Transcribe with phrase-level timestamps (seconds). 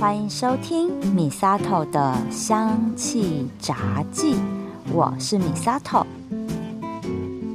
[0.00, 3.74] 欢迎收听米萨头的香气杂
[4.12, 4.36] 记，
[4.92, 6.06] 我是米萨头。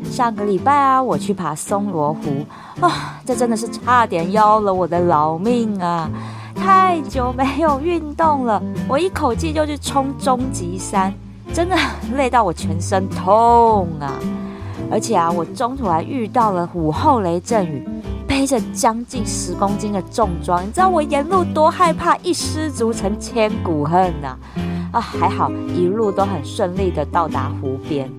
[0.04, 2.46] 上个礼拜啊，我去爬松罗湖
[2.86, 6.10] 啊，这真的是差点要了我的老命啊！
[6.54, 11.14] 太久没有运动了，我一口气就去冲终极山，
[11.54, 11.78] 真的
[12.18, 14.12] 累到我全身痛啊！
[14.92, 17.88] 而且啊，我中途还遇到了午后雷阵雨，
[18.34, 24.36] 背着将近十公斤的重装，你知道我沿路多害怕，一失足成千古恨呐！
[24.92, 28.12] 啊，还好一路都很顺利的到达湖边。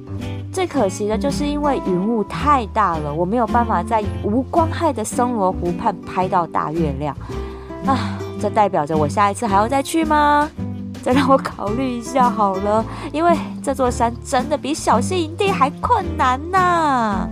[0.52, 7.16] 最可惜的就是因为云雾太大了，我没有办法在无光害的松罗湖畔拍到大月亮。
[7.84, 10.48] 啊，这代表着我下一次还要再去吗？
[11.02, 17.28] 再让我考虑一下好了，因为这座山真的比小溪营地还困难呐。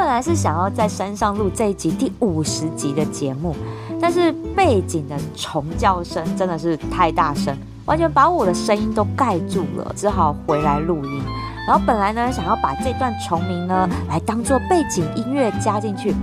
[0.00, 3.54] 本来是想要在山上录这一集第五十集的节目，
[4.00, 7.54] 但是背景的虫叫声真的是太大声。
[7.84, 11.22] 完全把我的声音都盖住了，只好回来录音。
[11.68, 16.14] 然后本来呢，想要把这段虫鸣呢来当做背景音乐加进去，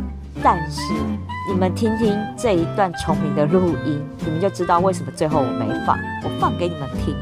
[0.41, 0.81] 但是
[1.47, 5.95] 你们听听这一段虫鸣的录音，你们就知道为什么最后我没放。
[6.23, 7.15] 我放给你们听。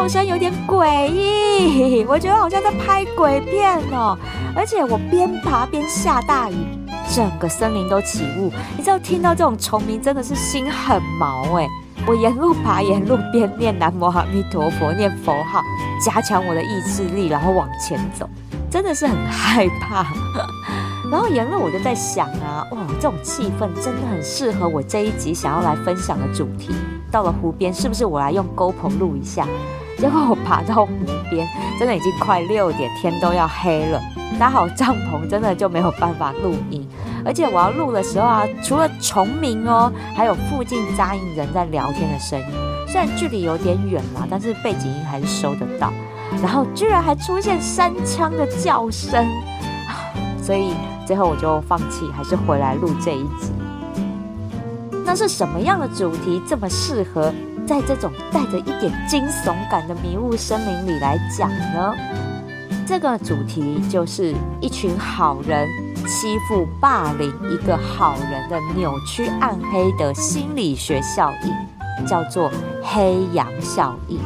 [0.00, 2.04] 这个虫叫声有点诡异？
[2.08, 4.16] 我觉得好像在拍鬼片哦。
[4.54, 6.54] 而且我边爬边下大雨，
[7.14, 8.50] 整个森林都起雾。
[8.76, 11.68] 你知道听到这种虫鸣真的是心很毛哎。
[12.06, 15.60] 我沿路爬，沿路边念南无阿弥陀佛，念佛号，
[16.02, 18.28] 加强我的意志力，然后往前走，
[18.70, 20.06] 真的是很害怕。
[21.12, 26.74] 然后沿路我就在想啊，哇，这种气氛真的很适合我这一集想要来分享的主题。
[27.12, 29.46] 到了湖边，是不是我来用钩棚录一下？
[30.00, 30.92] 结果我爬到湖
[31.28, 31.46] 边，
[31.78, 34.00] 真的已经快六点，天都要黑了。
[34.38, 36.88] 搭好帐篷，真的就没有办法录音。
[37.24, 42.46] 而且我要录的时候啊，除了虫鸣哦，还有附近扎营人在聊天的声音。
[42.88, 45.92] 虽然距离有点远啦，但是背景音还是收得到。
[46.40, 49.26] 然后居然还出现山枪的叫声，
[50.42, 50.72] 所以
[51.06, 53.52] 最后我就放弃，还是回来录这一集。
[55.04, 57.32] 那是什么样的主题这么适合
[57.70, 61.94] 在这种带着一点惊悚感的迷雾森林里来讲呢？
[62.84, 65.68] 这个主题就是一群好人
[66.04, 72.50] 欺负霸凌一个好人的扭曲暗黑的心理学效应，叫做
[72.82, 74.18] 黑羊效应。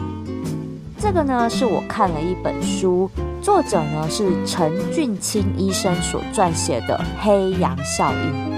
[0.98, 3.10] 这个呢是我看了一本书，
[3.42, 8.50] 作者呢是陈俊清医生所撰写的《黑羊效应》。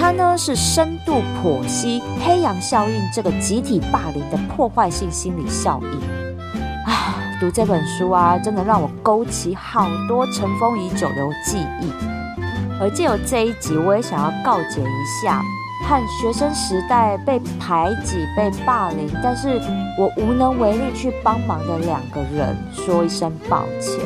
[0.00, 6.00] 它呢是深度剖析黑羊效应这个集体霸凌的破坏性心理效应
[6.86, 7.18] 啊！
[7.40, 11.90] 读这本书啊，真的让我勾起好多尘封已久的记忆。
[12.80, 15.42] 而借由这一集，我也想要告诫一下，
[15.88, 19.60] 和学生时代被排挤、被霸凌，但是
[19.98, 23.98] 我无能为力去帮忙的两个人说一声抱歉。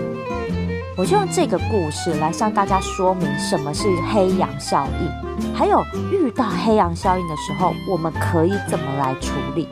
[0.96, 9.68] 我就用这个故事来向大家说明什么是黑羊效应，还有遇到黑羊效应的时候，我们可以怎么来处理。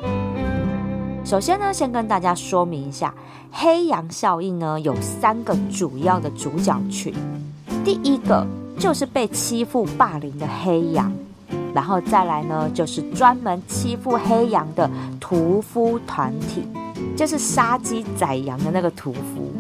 [1.25, 3.15] 首先呢，先跟大家说明一下，
[3.53, 7.15] 黑羊效应呢有三个主要的主角群。
[7.85, 8.47] 第一个
[8.79, 11.13] 就是被欺负霸凌的黑羊，
[11.75, 16.67] 然后再来呢就是专门欺负黑羊的屠夫团体，
[17.17, 19.53] 就是杀鸡宰羊的那个屠夫。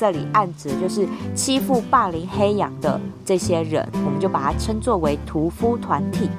[0.00, 6.30] 这里暗指就是欺负霸凌黑羊的这些人，我们就把它称作为屠夫团体。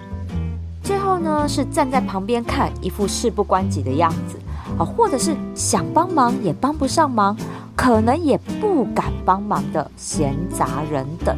[0.82, 4.40] 最后呢，是站在旁边看，一副事不关己的样子，
[4.80, 7.38] 啊，或者是想帮忙也帮不上忙，
[7.76, 11.38] 可能也不敢帮忙的闲杂人等。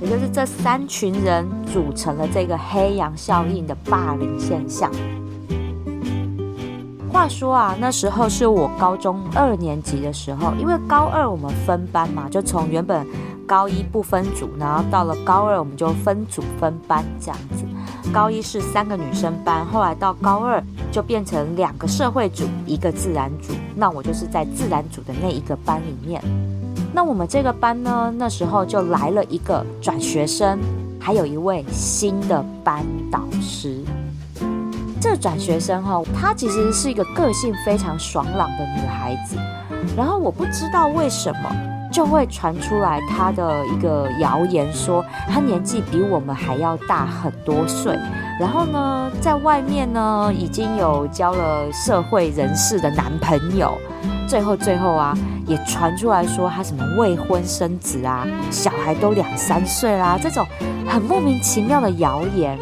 [0.00, 4.90] 也就是这三群人组成了这个黑羊效应的霸凌现象。
[7.16, 13.06] 话说啊，那时候是我高中二年级的时候，因为高二我们分班嘛，就从原本
[13.46, 17.64] 高一不分组，然后到了高二我们就分组分班这样子。
[18.12, 23.54] 高一是三个女生班，后来到高二就变成两个社会组，一个自然组。
[23.74, 26.22] 那我就是在自然组的那一个班里面。
[26.92, 30.58] 那我们这个班呢，那时候就来了一个转学生，
[31.00, 33.80] 还有一位新的班导师。
[35.08, 39.36] 这转学生哈，她其实是一个个性非常爽朗的女孩子。
[39.96, 41.48] 然后我不知道为什么
[41.92, 47.96] 就会传出来她的一个谣言，说她年纪比我们还要大很多岁。
[48.40, 53.78] 然后呢，在外面呢已经有交了社会人士的男朋友，
[54.26, 55.16] 最后最后啊，
[55.46, 60.44] 也传出来说他什么未婚生子啊，小孩都两三岁啦，这种
[60.84, 62.58] 很莫名其妙的谣言，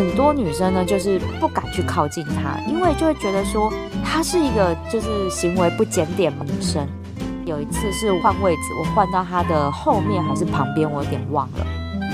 [0.00, 3.70] 很多女生呢就是不敢去靠近他，因为就会觉得说
[4.02, 6.88] 他是一个就是行为不检点女生。
[7.44, 11.66] 有一次是换位置，我换到他的后面还是旁边，我有点忘了。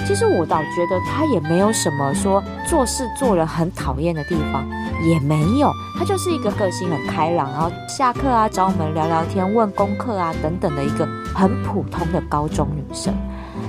[0.05, 4.69] 其实我倒觉得他也没有什么说做事做人很讨厌的地方，
[5.09, 13.15] 也没有，他就是一个个性很开朗，然后下课啊找我们聊聊天、问功课啊等等的一个很普通的高中女生。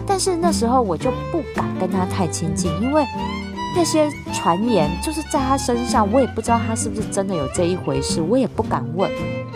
[0.08, 3.06] 但是那时候我就不敢跟他太亲近，因为
[3.78, 9.10] 那些传言就是在他身上，我也不知道他是不是真的有这一回事，我也不敢问。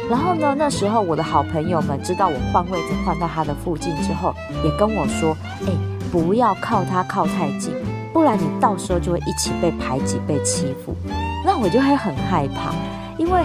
[0.08, 4.32] 然后呢，那时候我的好朋友们知道我换位置换到他的附近之后，
[4.64, 5.36] 也跟我说
[5.68, 5.74] ：“哎。”
[6.12, 7.74] 不要靠他靠太近，
[8.12, 10.94] 不然你到时候就会一起被排挤、被欺负。
[11.46, 12.74] 那我就会很害怕，
[13.18, 13.42] 因为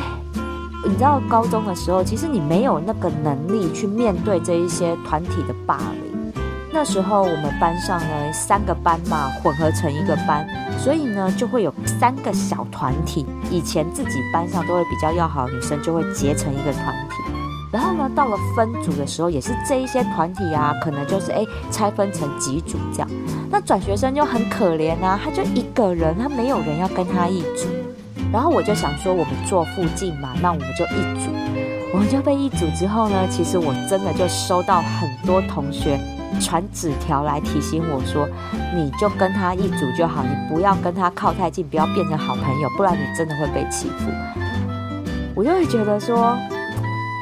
[0.85, 6.06] 你知道高中的时候，其实你没有那个能力去面对这一些团体的霸凌。
[6.79, 10.47] 那时候我们班上呢，三个班嘛，混合成一个班，
[10.79, 13.25] 所以呢就会有三个小团体。
[13.51, 17.17] 以前自己班上都会比较要好的女生，就会结成一个团体。
[17.73, 23.09] 然后呢，到了分组的时候，也是这一些团体啊，可能就是哎拆分成几组这样。
[23.51, 27.67] 那转学生就很可怜啊，他就一个人，他没有人要跟他一组。
[28.31, 31.31] 然后我就想说，我们坐附近嘛，那我们就一组。
[31.95, 35.99] 我们就被一组之后呢，其实我真的就收到很多同学
[36.41, 38.29] 传纸条来提醒我说，
[38.75, 44.11] 你就跟他一组就好，你不要跟他靠太近，不要变成好朋友，不然你真的会被欺负。
[45.35, 46.37] 我就会觉得说。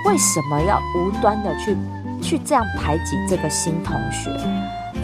[0.07, 1.75] 为什么要无端的去
[2.21, 4.31] 去这样排挤这个新同学？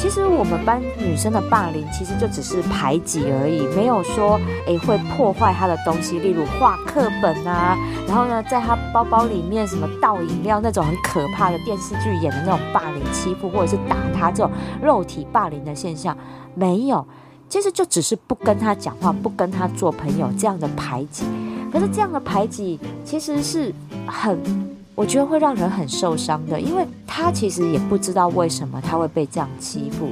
[0.00, 7.76] 其实我们班女生的霸凌，其实就只是排挤而已，没有说诶会破坏她的东西，例如画课本啊，
[8.08, 14.50] 然后呢，在她包包里面什么倒饮料那种很可怕的电视剧演的那种霸凌欺负，或者是打她这种
[14.82, 16.16] 肉体霸凌的现象，
[16.54, 17.06] 没有。
[17.50, 21.24] 其实就只是不跟她讲话，不跟她做朋友这样的排挤。
[21.70, 23.70] 可是这样的排挤其实是
[24.06, 24.69] 很。
[24.94, 30.08] 我觉得会让人很受伤的，因为他其实也不知道为什么他会被这样欺负。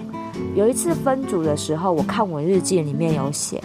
[0.55, 3.63] 有一次分组的时候，我看我日记里面有写，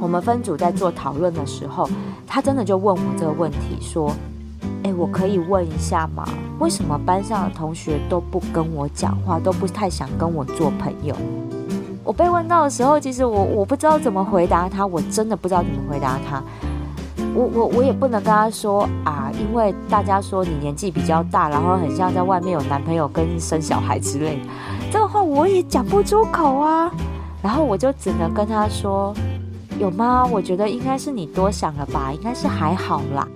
[0.00, 1.88] 我们分组在做讨论的时候，
[2.26, 4.10] 他真的就问我这个问题，说
[4.82, 6.24] ：“哎，我可以问一下吗？
[6.58, 11.14] 为什么班上的同学都不跟我讲话，都不太想跟我做朋友？”
[12.02, 16.42] 我被问到的时候，其实我我不知道怎么回答他，我真的不知道怎么回答他。
[17.34, 24.42] 我我我也不能跟他说啊，因为大家说你年纪比较大，然后很像在外面有男朋友跟生小孩之类的，
[24.92, 26.90] 这个话我也讲不出口啊。
[27.42, 29.12] 然后我就只能跟他说，
[29.80, 30.24] 有吗？
[30.30, 33.26] 我觉得应该是你多想了吧，应该是还好啦。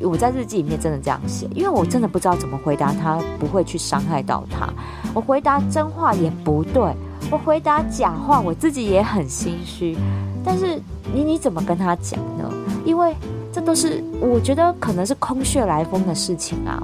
[0.00, 4.68] 我在日记里面真的这样写，因为我真的不知道怎么回答他，不会去伤害到他。
[5.14, 6.92] 我回答真话也不对，
[7.30, 9.96] 我回答假话，我自己也很心虚。
[10.44, 10.80] 但是
[11.12, 12.52] 你你怎么跟他讲呢？
[12.88, 13.14] 因为
[13.52, 16.82] 这都是我觉得可能是空穴来风的事情啊。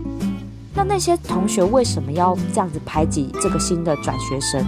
[0.75, 4.63] 那那些同学为什么要这样子排挤这个新的转学生？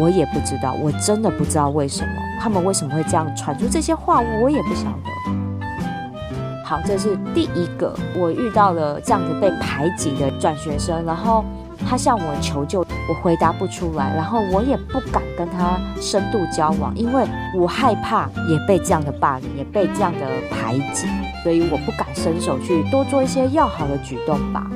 [0.00, 2.08] 我也不知道，我真的不知道为什么
[2.40, 6.64] 他们为什么会这样传出这些话，我也不晓得。
[6.64, 11.44] 好，这是第一个我遇到了这样子被排挤的转学生，然后
[11.86, 12.82] 他向我求救。
[13.08, 17.24] 我回答不出来，然后我也不敢跟他深度交往，因为
[17.56, 21.06] 我害怕也被这样的霸凌，也被这样的排挤，
[21.42, 24.70] 所以我不敢伸手去多做一些要好的举动吧。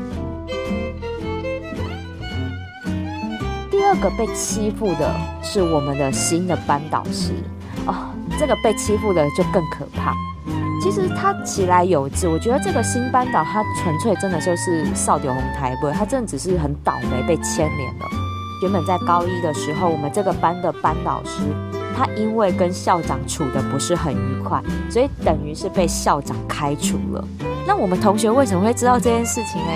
[3.70, 7.32] 第二个被欺负的是我们的新的班导师
[7.86, 10.12] 哦，这个被欺负的就更可怕。
[10.86, 15.90] 其实他起来有志，我觉得这个新班导他纯粹真的就是少点红台不？
[15.90, 18.06] 他真的只是很倒霉被牵连了。
[18.62, 21.40] 原本在高一的时候，我们这个班的班导师，
[21.96, 27.24] 他因为跟校长处的不是很愉快，所以等于是被校长开除了。
[27.66, 29.72] 那我们同学为什么会知道这件事情呢？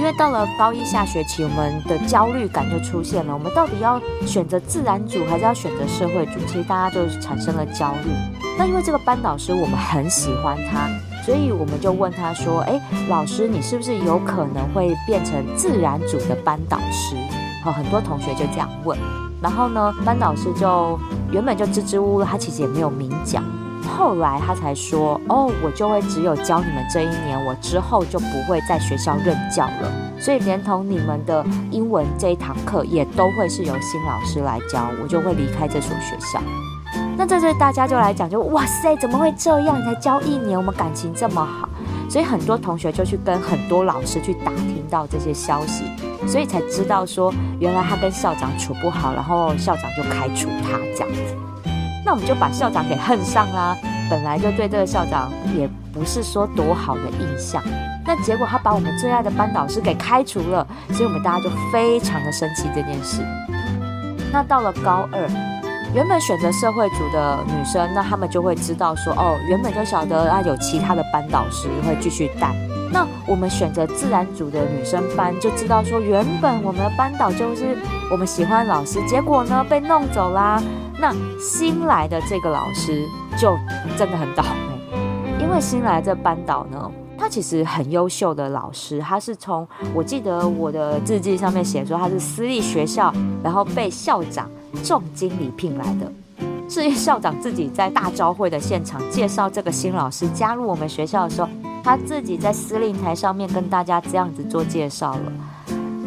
[0.00, 3.32] 因为到了高一下学期，我们的焦虑感就出现了。
[3.32, 6.40] 我们到底要选择自然组还是要选择社会组？
[6.48, 8.10] 其实大家都产生了焦虑。
[8.58, 10.88] 那因为这个班导师我们很喜欢他，
[11.24, 17.14] 所以我们就问他说：“哎，老师，你是不是有可能会变成自然组的班导师？”
[17.62, 18.98] 好，很多同学就这样问。
[19.40, 20.98] 然后呢，班导师就
[21.30, 23.44] 原本就支支吾吾，他其实也没有明讲。
[23.96, 29.92] 后来他才说：“哦，我就会只有教你们这一年，我之后就不会在学校任教了。
[30.18, 36.42] 所以连同你们的英文这一堂课，也都会是由新老师来教，我就会离开这所学校。”
[37.18, 39.76] 那这对大家就来讲，就哇塞，怎么会这样？
[39.76, 41.68] 你才教一年，我们感情这么好，
[42.08, 45.82] 所以很多同学就去跟很多老师去打听到这些消息，
[46.28, 51.36] 所以才知道说，原来他跟校长处不好，然后校长就开除他这样子。
[52.06, 53.76] 那我们就把校长给恨上啦。
[54.08, 57.60] 本来就对这个校长也不是说多好的印象，
[58.06, 63.22] 那结果他把我们最爱的班导师给开除了，所以我们大家就非常的生气这件事。
[64.32, 65.28] 那到了高二，
[65.94, 72.54] 原本选择社会组的女生，那他们就会知道说，哦，原本就晓得啊有其他的班导师会继续带。
[72.92, 77.76] 那我们选择自然组的女生班，就知道说，原本我们的班导就是
[78.10, 80.62] 我们喜欢老师，结果呢被弄走啦。
[81.00, 83.06] 那新来的这个老师
[83.38, 83.56] 就
[83.96, 84.98] 真的很倒霉，
[85.40, 94.50] 因为新来这班导呢，他其实很优秀的老师，他是从我记得我的日记上面写说他是私立学校，然后被校长
[94.84, 96.12] 重金礼聘来的，
[96.68, 101.48] 是校长自己在大招会的现场介绍这个新老师加入我们学校的时候，
[101.82, 105.32] 他自己在司令台上面跟大家这样子做介绍了。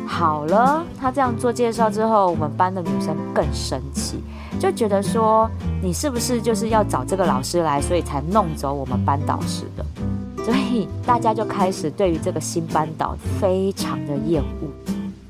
[0.06, 4.22] 好了，他这样做介绍之后，我们班的女生更生气。
[4.60, 5.50] 就觉得说
[5.82, 9.86] 你是不是就是要找这个老师来，所以才弄走我们班导师的，
[10.44, 14.68] 所以大家就开始对于这个新班导非常的厌恶。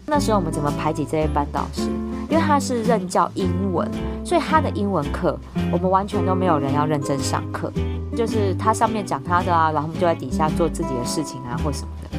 [0.08, 1.88] 那时候我们怎么排挤这些班导师？
[2.32, 3.86] 因为他是任教英文，
[4.24, 5.38] 所以他的英文课
[5.70, 7.70] 我们完全都没有人要认真上课，
[8.16, 12.10] 就是他上面讲他的啊，然后我们就在底下做自己的事情啊，或什么的。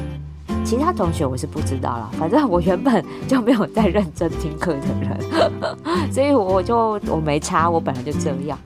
[0.63, 5.19] 其他同学我是不知道了，反正我原本就没有在认真听课的人，
[6.13, 8.57] 所以我就我没差，我本来就这样。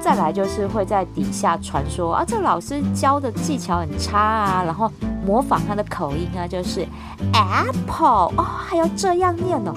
[0.00, 4.90] 再来就是会在底下传说啊，这老师教的技巧很差啊，然后
[5.26, 6.86] 模仿他的口音啊，就是
[7.32, 9.74] apple 哦，还要这样念哦。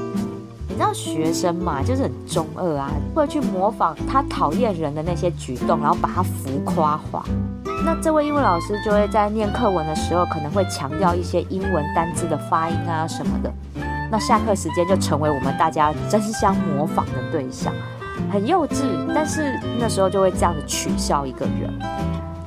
[0.75, 7.23] 你知道学生嘛，就是很中二啊，会去模仿他讨厌人的那些举动，然后把他浮夸化。
[7.85, 13.49] 那这位英文老师就会在念课文的时候，可能会强调一些英文单字的发音啊什么的。
[14.11, 17.71] 那下课时间就成为我们大家争相模仿的对象，
[18.29, 18.83] 很幼稚，
[19.15, 21.73] 但是那时候就会这样子取笑一个人。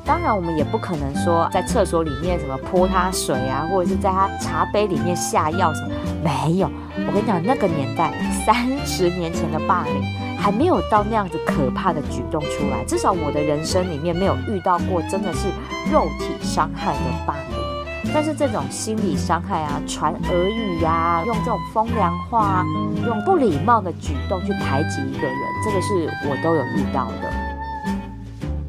[0.05, 6.71] 当然，我们也不可能说在厕所里面什么泼他水啊，或者是在他茶杯里面下药什么，没有。
[7.07, 8.13] 我跟你讲，那个年代，
[8.45, 10.03] 三十年前的霸凌。
[10.41, 15.49] 还没有到那样子可怕的举动出来，至少我的人生里面没有遇到过真的是
[15.93, 18.13] 肉体伤害的霸凌。
[18.15, 22.65] 但是这种心理伤害啊，传耳语呀，用这种风凉话，
[23.05, 27.93] 用不礼貌的举动去排挤一个人，这个是我都有遇到的。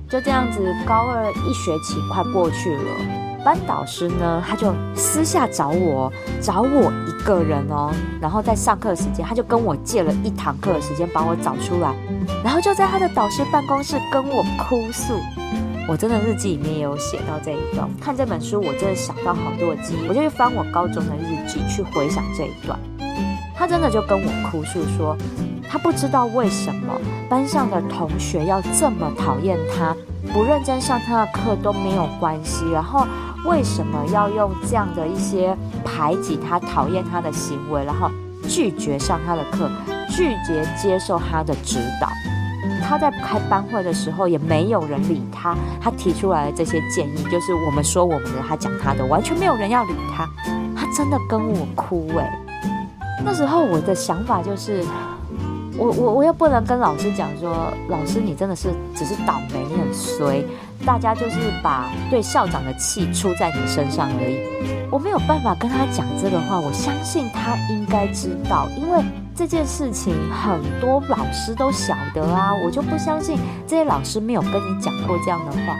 [0.09, 3.18] 就这样子，高二一学期快过去了。
[3.43, 7.91] 班导师呢，他就私下找我，找我一个人哦，
[8.21, 11.93] 然后在上课时间，他就跟我借了一堂课的时间，把我找出来，
[12.43, 15.13] 然后就在他的导师办公室跟我哭诉。
[15.87, 17.89] 我真的日记里面也有写到这一段。
[17.99, 22.77] 看这本书，我真的想到好多的记忆，我就去翻我高中的日记，去回想这一段。
[23.55, 25.17] 他真的就跟我哭诉说，
[25.67, 26.93] 他不知道为什么
[27.27, 29.95] 班上的同学要这么讨厌他，
[30.31, 33.07] 不认真上他的课都没有关系，然后。
[33.45, 38.09] 为什么要用这样的一些排挤他、讨厌他的行为，然后
[38.47, 39.69] 拒绝上他的课，
[40.09, 42.09] 拒绝接受他的指导？
[42.81, 45.55] 他在开班会的时候也没有人理他。
[45.79, 50.27] 他提出来的这些建议，就是我们说我们的，他讲他的，完全没有人要理他。
[50.75, 52.39] 他真的跟我哭哎！
[53.23, 54.83] 那时候我的想法就是。
[55.77, 60.43] 我我我又不能跟老师讲说，老师你真的是只是倒霉，你很衰，
[60.85, 64.39] 大家就是把对校长的气出在你身上而已。
[64.91, 69.03] 我没有办法跟他讲这个话，我相信他应该知道，因为
[69.35, 75.75] 这件事情很多老师都晓得啊，我就不相信这些老师没有跟你讲过这样的话。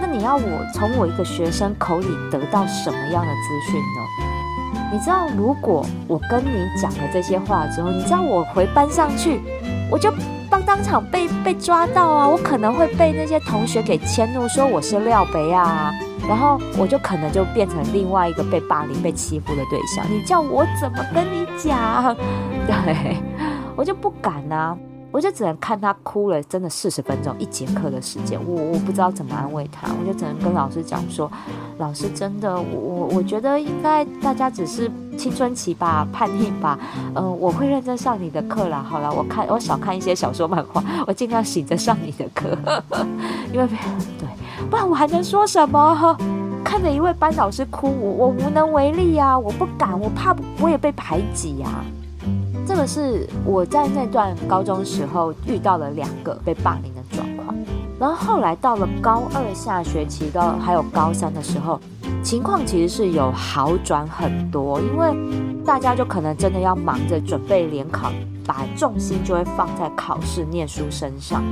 [0.00, 4.90] 那你要我从我一个学生口里得到什么样的资讯呢？
[4.90, 9.40] 你知道，如果我跟你讲了这些话之后，你知道我回班上去，
[9.90, 10.10] 我就
[10.62, 12.28] 当场被被抓到啊！
[12.28, 15.92] 我可能会被那些同学给迁怒，说我是廖北啊，
[16.28, 20.04] 然后我就可能就变成另外一个被霸凌、被欺负的对象。
[20.10, 22.14] 你叫我怎么跟你讲？
[22.66, 23.16] 对
[23.76, 24.76] 我就不敢啊。
[25.14, 31.30] 我就只能看他哭了，真的四十分钟一节课的时间，我我不知道怎么安慰他，我就只能跟老师讲说，
[31.78, 36.76] 老师真的，我我我觉得应该大家只是青春期吧，叛逆吧，
[37.14, 38.82] 嗯，我会认真上你的课啦。
[38.82, 42.58] 好了，我看我少看一些小说漫画，我尽量醒着上你的课，
[43.54, 43.68] 因为
[44.18, 44.28] 对，
[44.68, 46.18] 不然我还能说什么？
[46.64, 51.68] 看着一位班导师哭，我我无能为力呀，我不敢，我怕我也被排挤呀。
[52.66, 57.54] 这个是我在那段高中时候遇到了两个被霸凌的状况
[57.98, 61.78] 然后后来到了高二下学期到还有高三的时候，
[62.22, 65.14] 情况其实是有好转很多，因为
[65.64, 68.10] 大家就可能真的要忙着准备联考，
[68.46, 71.42] 把重心就会放在考试念书身上。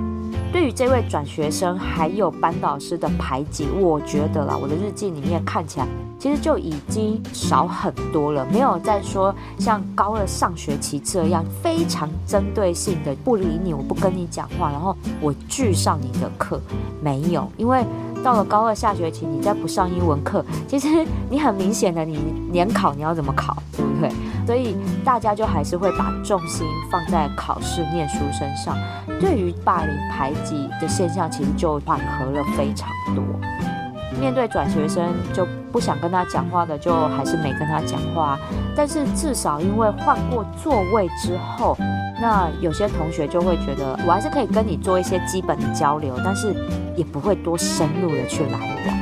[0.52, 5.86] 对于这位转学生还有班导师的排挤，我觉得啦，我的日记里面看起来。
[6.18, 16.60] 其实就已经少很多了，没有再说像高二上学期这样非常针对性的不理你，我不跟你讲话，然后我拒上你的课，
[17.02, 17.84] 没有，因为
[18.22, 22.18] 到了高二下学期，你再不上英文课， 其实你很明显的，你
[22.52, 24.10] 联考你要怎么考，对不对？
[24.46, 28.76] 所以大家就还是会把重心放在考试念书身上，
[29.20, 33.22] 对于霸凌排挤的现象，其实就缓和了非常多。
[34.20, 38.38] 面对转学生就不想跟他讲话的，就还是没跟他讲话。
[38.76, 41.76] 但是至少因为换过座位之后，
[42.22, 46.54] 那有些同学就会觉得我还是可以跟你做一些基本的交流，但是
[46.94, 48.96] 也不会多深入的去来往。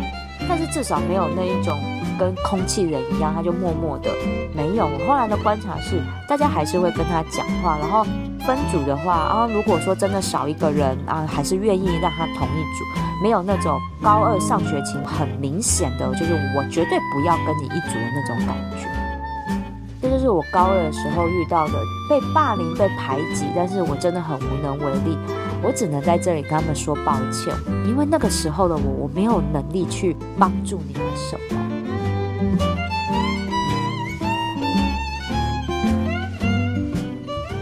[0.49, 1.79] 但是至少没有那一种
[2.19, 4.11] 跟空气人一样，他就默默的
[4.57, 4.87] 没有。
[4.87, 8.05] 我后来的观察是，大家还是会跟他讲话，然后
[8.47, 13.01] 分组的话啊，如果说真的少一个人啊，还是愿意让他同一组。
[13.23, 18.89] 没有那种高二上学期很明显的，就是我绝对不要跟你一组的那种感觉。
[20.21, 21.73] 就是我高二的时候遇到的
[22.07, 25.17] 被霸凌、被排挤，但是我真的很无能为力。
[25.63, 27.55] 我只能在这里跟他们说抱歉，
[27.87, 31.57] 因为那个时候的我，我没有能力去帮助你们什么。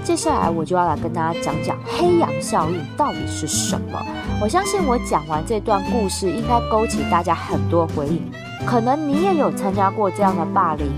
[0.03, 4.05] 接下来我就要来跟大家讲讲黑羊效应到底是什么。
[4.43, 8.21] 我相信我讲完这段故事，应该勾起大家很多回忆。
[8.67, 10.89] 可能你也有参加过这样的霸凌，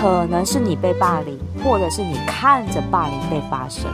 [0.00, 3.84] 可能是你被霸凌，或者是你看着霸凌被发生。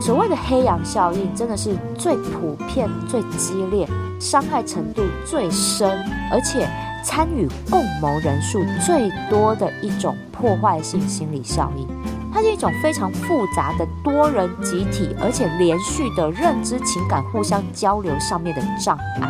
[0.00, 5.88] 所谓的黑羊效应，真的是最普遍、最激烈、伤害程度最深，
[6.32, 6.68] 而且
[7.04, 11.86] 参与共谋人数最多的一种破坏性心理效应。
[12.34, 19.28] 它是一种非常复杂的多人集体，而且连续的认知、情感互相交流上面的障碍。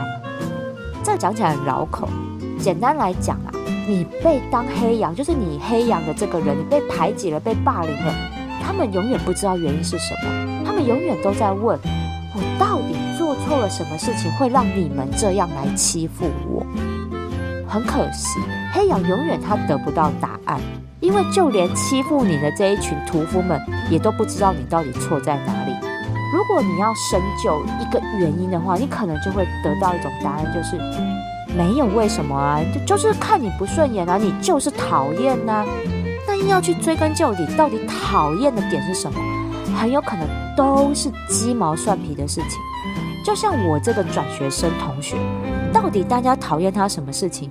[1.05, 2.09] 这讲起来很绕口。
[2.59, 3.53] 简单来讲啊，
[3.87, 8.15] 你被当黑羊，就是你黑羊的这个人，你被排挤了、被霸凌了，
[8.63, 11.79] 他们永远不知道原因是什么，他们永远都在问：
[12.35, 16.67] 我到底做错了什么事情，会让你们这样来欺负我？
[17.69, 18.41] 很可惜，
[18.73, 20.61] 黑羊永远他得不到答案。
[20.99, 25.73] 因为就连欺负你的这一群屠夫们，也都不知道你到底错在哪里。
[26.33, 30.77] 如果你要深究一个原因的话，你可能就会得到一种答案，就是
[31.57, 35.65] 没有为什么啊，就就是看你不顺眼啊，你就是讨厌呐。
[36.27, 39.19] 那硬要去追根究底，到底讨厌的点是什么？
[39.77, 42.61] 很有可能都是鸡毛蒜皮的事情。
[43.25, 45.17] 就像我这个转学生同学，
[45.73, 47.51] 到底大家讨厌他什么事情？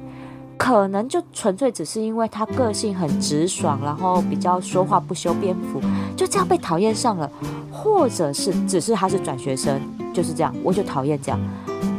[0.58, 5.82] 可能就纯粹只是因为他个性很直爽，然后比较说话不修边幅，
[6.16, 7.30] 就这样被讨厌上了，
[7.70, 9.82] 或者是只是他是转学生，
[10.14, 11.40] 就是这样，我就讨厌这样。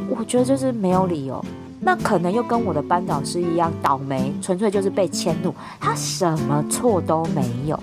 [0.08, 1.44] 我觉得就是没有理由。
[1.80, 7.78] 那可能又跟我的班导师一样倒霉，纯粹就是被迁怒，他什么错都没有。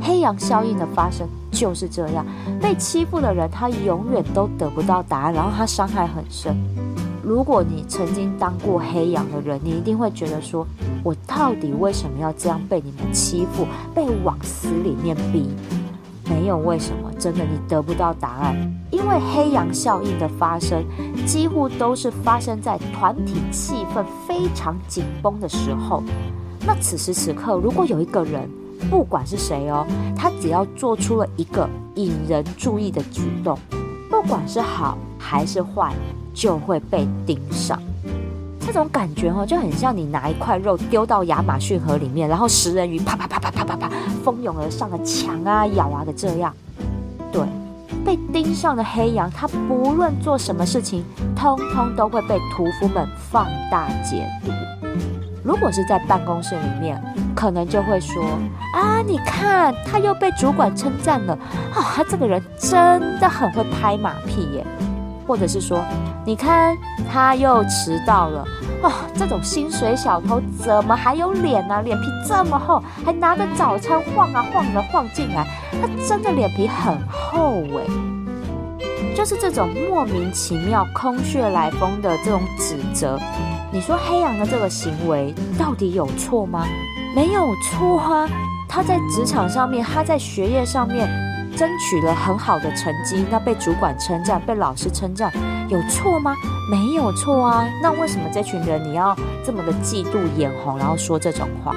[0.00, 2.24] 黑羊效应的发生就是这样，
[2.60, 6.56] 被欺负的人他永远都得不到答案，然后他伤害很深。
[7.22, 10.64] 如果你曾经当过黑羊的人，你一定会觉得说：
[11.02, 15.48] 我到底为什么要这样被你们欺负，被往死里面逼？
[16.28, 18.56] 没有为什么，真的你得不到答案。
[18.96, 20.82] 因为黑羊效应的发生，
[21.26, 26.02] 几乎都是发生在团体气氛非常紧绷的时候。
[26.66, 28.48] 那此时此刻，如果有一个人，
[28.88, 33.58] 不管是谁哦，他只要做出了一个引人注意的举动，
[34.08, 35.92] 不管是好还是坏。
[36.36, 37.80] 就会被盯上，
[38.60, 43.90] 这种感觉哦，就很像你拿一块肉丢到亚马逊河里面，然后食人鱼啪啪啪啪啪啪啪
[44.22, 46.52] 蜂拥而上的抢啊咬啊的这样。
[47.32, 47.40] 对，
[48.06, 54.52] 被盯上的黑羊，他不论做什么事情，通通都会被屠夫们放大解读。
[55.42, 57.02] 如果是在办公室里面，
[57.34, 58.22] 可能就会说
[58.72, 61.34] 啊，你看他又被主管称赞了
[61.74, 64.64] 啊，他这个人真的很会拍马屁耶。
[65.26, 65.84] 或者是说，
[66.24, 66.76] 你看
[67.10, 68.46] 他又迟到了
[68.82, 71.82] 哦，这种薪水小偷怎么还有脸呢？
[71.82, 75.46] 脸皮这么厚，还拿着早餐晃啊晃的晃进来，
[75.80, 77.86] 他真的脸皮很厚哎。
[79.14, 83.18] 就是这种莫名其妙、空穴来风的这种指责，
[83.72, 86.66] 你说黑羊的这个行为到底有错吗？
[87.14, 88.28] 没有错啊，
[88.68, 91.08] 他在职场上面，他在学业上面。
[91.56, 95.32] 争取了很好的成绩，那被主管称赞，被老师称赞，
[95.68, 96.34] 有错吗？
[96.70, 97.68] 没有错啊。
[97.82, 101.74] 那为什么这群人你要这么的嫉妒、眼红，然后说这种话？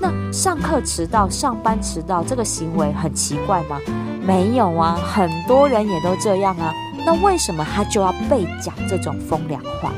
[0.00, 3.78] 那上课迟到、上班迟到这个行为很奇怪吗？
[4.22, 6.72] 没有啊，很多人也都这样啊。
[7.04, 9.92] 那为什么他就要被讲这种风凉话？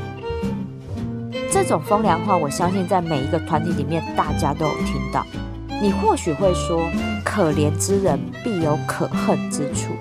[1.50, 5.24] 这种风凉话，我相信在每一个团体里面，大家都有听到。
[5.80, 6.82] 你或许会说
[7.24, 9.92] ：“可怜之人必有可恨之处。”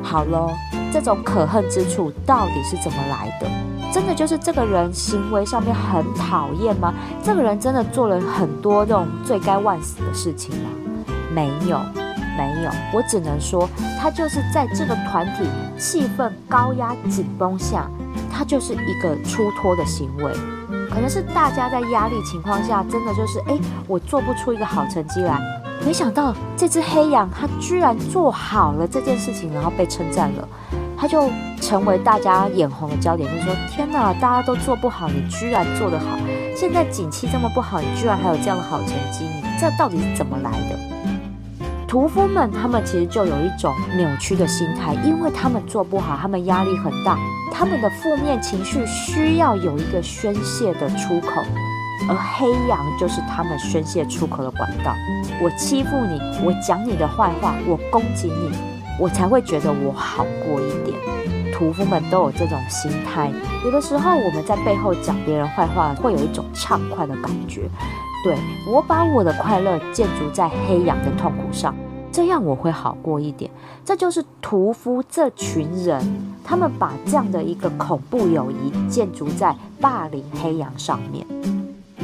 [0.00, 0.52] 好喽，
[0.92, 3.48] 这种可恨之处到底是怎么来的？
[3.92, 6.92] 真的就是这个人行为上面很讨厌吗？
[7.22, 10.70] 这个人真的做了很多这种罪该万死的事情吗？
[11.32, 11.78] 没有，
[12.36, 12.70] 没有。
[12.92, 13.68] 我只能说，
[14.00, 17.88] 他就是在这个团体气氛高压紧绷下，
[18.30, 20.32] 他就是一个出脱的行为。
[20.90, 25.38] 可能是大家在压力情况下，真的就是哎，我做不出一个好成绩来。
[25.84, 30.48] 没想到这只黑羊，它居然做好了这件事情，然后被称赞了，
[30.96, 33.30] 它就成为大家眼红的焦点。
[33.30, 36.06] 就是说，天哪，大家都做不好，你居然做得好！
[36.56, 40.95] 现在景气这么不好，你居然还有这样的好成绩，你这到底是怎么来的？
[41.88, 47.16] 屠夫们，他们其实就有一种扭曲的心态，因为他们做不好，他们压力很大，
[47.52, 51.42] 他们的负面情绪需要有一个宣泄的出口，
[52.08, 54.92] 而黑羊就是他们宣泄出口的管道。
[55.40, 58.50] 我欺负你，我讲你的坏话，我攻击你，
[58.98, 60.98] 我才会觉得我好过一点。
[61.54, 63.30] 屠夫们都有这种心态，
[63.64, 67.62] 有的时候我们在背后讲别人坏话，会有一种畅快的感觉。
[68.26, 68.36] 对
[68.66, 71.72] 我把我的快乐建筑在黑羊的痛苦上，
[72.10, 73.48] 这样我会好过一点。
[73.84, 76.02] 这就是屠夫这群人，
[76.42, 81.24] 他们把这样的一个恐怖友谊建筑在霸凌黑羊上面。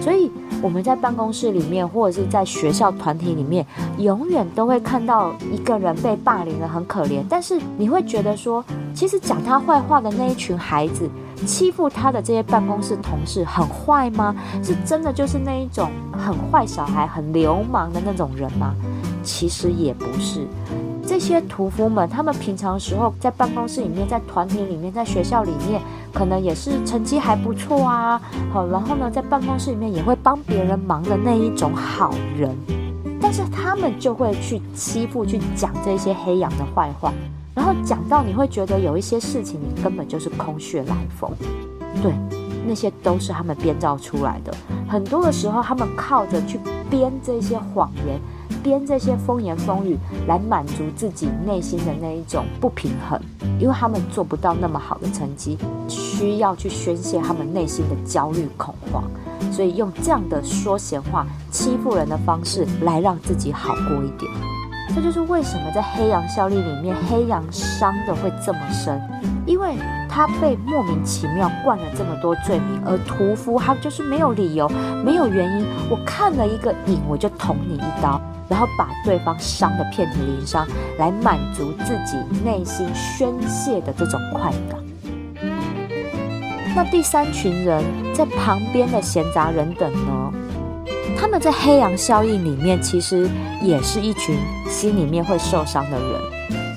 [0.00, 0.30] 所以
[0.62, 3.66] 我们在办公室里面，或者是在学校团体里面，
[3.98, 11.10] 永远都会看到一个人被霸凌的很可怜，但是你会觉得说，其实讲他坏话的那一群孩子。
[11.44, 14.32] 欺负他的这些办公室同事很坏吗？
[14.62, 18.76] 是真的就是那一种很坏小孩、很流氓的那种人吗？
[19.24, 20.46] 其实也不是。
[21.06, 25.80] 这些屠夫们，他们平常时候在办公室里面、在团体里面、在学校里面，
[26.12, 28.20] 可能也是成绩还不错啊。
[28.52, 32.56] 好，然后呢，在办公室里面也会帮别人忙的那一种好人。
[33.20, 37.12] 但是他们就会去欺负、去讲这些黑羊的坏话。
[37.54, 41.30] 然后讲到你会觉得有一些事情你根本就是空穴来风，
[42.02, 42.12] 对，
[42.66, 44.54] 那些都是他们编造出来的。
[44.88, 48.18] 很多的时候，他们靠着去编这些谎言，
[48.62, 53.20] 编这些风言风语来满足自己内心的那一种不平衡，
[53.58, 59.04] 因为他们做不到那么好的成绩，需要去宣泄他们内心的焦虑恐慌，
[59.50, 64.51] 所以用这样的说闲话、欺负人的方式来让自己好过一点。
[64.94, 69.00] 这就是为什么在黑羊效力里面，黑羊伤的会这么深，
[69.46, 69.74] 因为
[70.08, 74.68] 他被莫名其妙灌了这么多罪名，而屠夫他就是没有理由、
[75.04, 80.66] 没有原因，我看了一个影，我就捅你一刀，然后把对方伤得遍体鳞伤，
[80.98, 84.78] 来满足自己内心宣泄的这种快感。
[86.74, 87.82] 那第三群人
[88.14, 90.32] 在旁边的闲杂人等呢？
[91.22, 93.30] 他们在黑羊效应里面，其实
[93.62, 94.36] 也是一群
[94.68, 96.20] 心里面会受伤的人，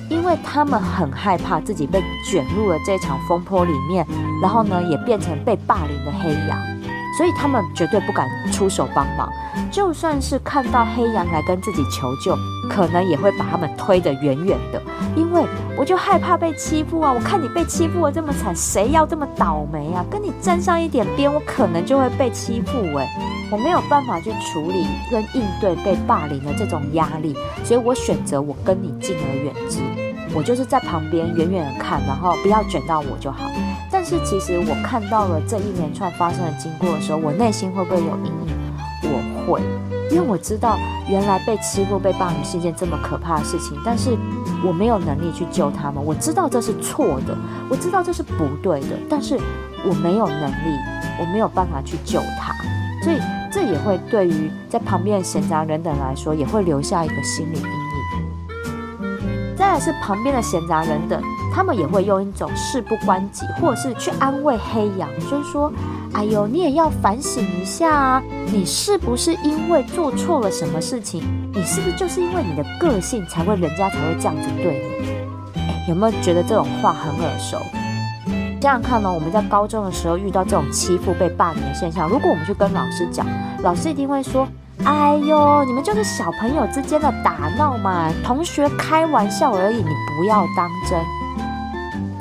[0.08, 4.06] 因为他们很害怕自己被卷入了这场风波里面，
[4.40, 6.75] 然后呢，也变成被霸凌的黑羊。
[7.16, 9.32] 所以他们绝对不敢出手帮忙，
[9.70, 12.36] 就算是看到黑羊来跟自己求救，
[12.68, 14.82] 可能也会把他们推得远远的，
[15.14, 15.44] 因为
[15.76, 17.12] 我就害怕被欺负啊！
[17.12, 20.04] 我看你被欺负的这么惨，谁要这么倒霉啊？
[20.10, 23.08] 跟你沾上一点边，我可能就会被欺负哎！
[23.50, 29.78] 我没有办法去处理跟应对被霸凌的这种压力，所以我选择我跟你敬而远之，
[30.34, 33.48] 我就是在旁边远远的看，然后不要卷到我就好。
[33.98, 38.54] 但是其实我看到了这一连串发生的经过的时候，我内心会不会有阴影？
[39.04, 39.62] 我会，
[40.10, 40.78] 因为我知道
[41.08, 44.14] 原来被欺负、被霸凌是一件这么可怕的事情，但是
[44.62, 46.04] 我没有能力去救他们。
[46.04, 47.34] 我知道这是错的，
[47.70, 49.40] 我知道这是不对的，但是
[49.88, 50.76] 我没有能力，
[51.18, 52.52] 我没有办法去救他，
[53.02, 53.18] 所以
[53.50, 59.56] 这也会对于在旁边的闲杂人等来说，也会留下一个心理阴影。
[59.56, 61.18] 再来是旁边的闲杂人等。
[61.56, 65.72] 他们也会用一种事不关己，或者是去安慰黑羊，就是说
[66.12, 71.22] ：“哎呦，你也要反省一下啊，你是不是因为做错了什么事情？
[71.54, 75.88] 你是不是就是因为你的个性才会人家才会这样子对你？
[75.88, 77.56] 有没有觉得这种话很耳熟？
[78.60, 83.26] 这样看呢，我们在高中的时候遇到这种欺负、被霸凌的现象，如果我们去跟老师讲，
[83.62, 84.46] 老师一定会说：
[84.84, 89.84] 哎呦，你们就是小朋友之间的打闹嘛，同学开玩笑而已，你
[90.18, 91.00] 不要当真。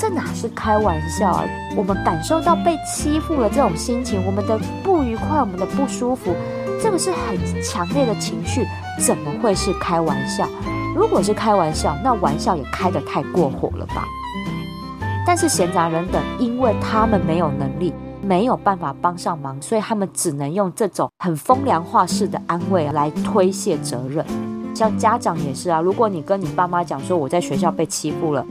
[0.07, 1.43] 这哪是开玩笑啊？
[1.75, 6.31] 我们感受到被欺负了这种心情，我们的不愉快，我们的不舒服，
[6.79, 8.67] 这个是很强烈的情绪，
[8.99, 10.47] 怎么会是开玩笑？
[10.95, 14.05] 如果是开玩笑，那玩笑也开得太过火了吧？
[15.25, 17.91] 但是闲杂人等，因为他们没有能力，
[18.21, 24.23] 没有办法帮上忙，所以他们只能用这种很风凉话式的安慰来推卸责任。
[24.75, 28.45] 像家长也是啊，如果你跟你爸妈讲说我在学校被欺负了。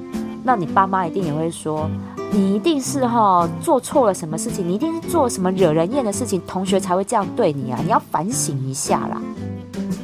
[0.46, 1.88] 那你爸妈一定也会说，
[2.30, 7.80] 你一定是哈做错了什么事情，你一定是做什么惹人厌的事情，同学才会这样对你啊！
[7.82, 9.20] 你要反省一下啦。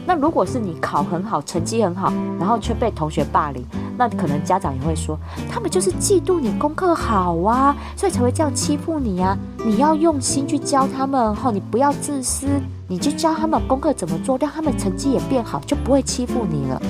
[0.07, 3.63] 那如果是你考很好，成绩很好，然后却被同学霸凌，
[3.99, 5.17] 那可能家长也会说，
[5.49, 9.37] 他们就是嫉妒你功课好啊，所以才会这样欺负你啊！
[9.65, 12.47] 你要用心去教他们哈，你不要自私，
[12.89, 16.81] 你就教他们功课怎么做，让他们成绩也变好，就不会欺负你了。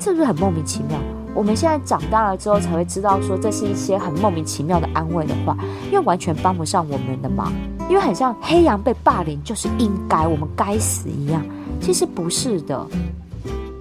[0.00, 0.96] 是不是很莫名其妙？
[1.36, 7.52] 我们现在长大了之后才会知道，说这是一些很莫名其妙的安慰的话，因为完全帮不上我们的忙，
[7.90, 11.44] 因为很像黑羊被霸凌就是应该，我们该死一样。
[11.78, 12.86] 其实不是的，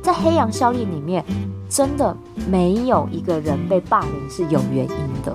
[0.04, 1.24] 在黑羊效应里面，
[1.70, 2.16] 真的
[2.52, 5.34] 没有一个人被霸凌是有原因的，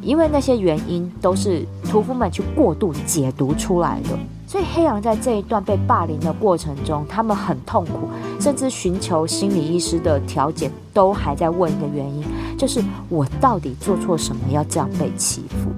[0.00, 4.10] 因为那些原因都是屠夫们去过度解读出来的。
[4.48, 8.08] 所以黑羊在这一段被霸凌的过程中，他们很痛苦，
[8.40, 12.24] 甚至寻求心理医师的调解，都还在问一个原因，
[12.56, 15.70] 就是我到底做错什么要这样被欺负？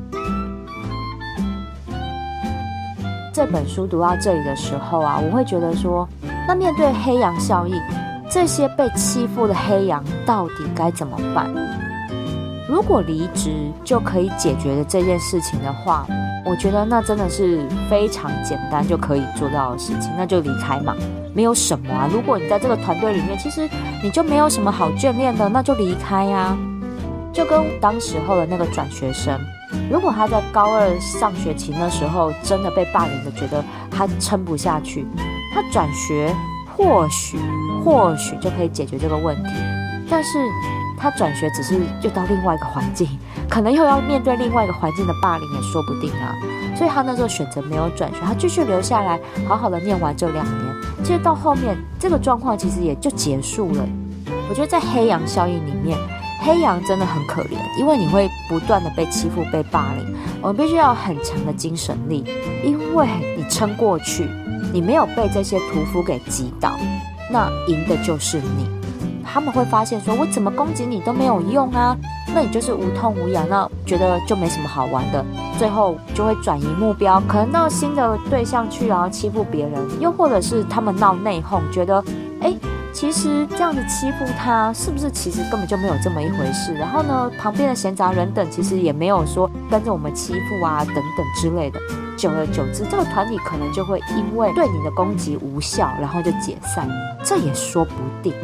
[3.34, 6.08] 这本书读到这里的时候啊，我会觉得说，
[6.46, 7.74] 那面对黑羊效应，
[8.30, 11.52] 这些被欺负的黑羊到底该怎么办？
[12.70, 13.50] 如果离职
[13.84, 16.06] 就可以解决的这件事情的话。
[16.42, 20.96] 我觉得那真的是非常简单就可以做到的事情，那就离开嘛，
[21.34, 22.08] 没有什么啊。
[22.10, 23.68] 如果你在这个团队里面，其实
[24.02, 26.56] 你就没有什么好眷恋的，那就离开呀。
[27.30, 29.38] 就跟当时候的那个转学生，
[29.92, 35.06] 如果他在高二上学期那时候真的被霸凌的，觉得他撑不下去，
[35.54, 36.34] 他转学
[36.74, 37.38] 或许
[37.84, 39.50] 或许就可以解决这个问题，
[40.08, 40.38] 但是。
[41.00, 43.08] 他转学只是又到另外一个环境，
[43.48, 46.36] 可能又要面对另外一个环境的霸凌也说不定啊。
[46.76, 50.74] 所以他那时候选择没有转学，他继续留下来，好好的念完这两年。
[51.02, 53.84] 其实到后面这个状况其实也就结束了。
[54.48, 55.98] 我觉得在黑羊效应里面，
[56.42, 60.14] 黑羊真的很可怜，因为你会不断的被欺负、被霸凌。
[60.42, 62.24] 我们必须要很强的精神力，
[62.64, 64.28] 因为你撑过去，
[64.72, 66.78] 你没有被这些屠夫给击倒，
[67.30, 68.79] 那赢的就是你。
[69.32, 71.96] 他们会发现说：“我怎么攻击你都没有用啊？
[72.34, 75.24] 那你就是无痛无痒，那觉得就没什么好玩的。
[75.58, 79.80] 最后就会转移目标，可能到新的对象去，然后欺负别人。
[80.00, 82.02] 又或者是他们闹内讧，觉得
[82.40, 82.52] 哎，
[82.92, 86.74] 其实这样子欺负他，是不是其实根本就没有这么一回事？
[86.74, 91.80] 然后呢，旁边的闲杂人等其实也没有说跟着我们欺负啊，等等之类的。
[92.16, 96.88] 久而久之，这个团体可能就会因为对你的攻击无效，然后就解散，
[97.24, 98.34] 这也说不定。”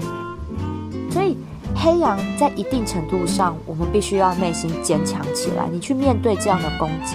[1.86, 5.68] 黑羊在一定程度上，我们必须要内心坚强起来。
[5.70, 7.14] 你去面对这样的攻击，